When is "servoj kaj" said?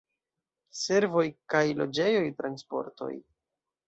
0.77-1.61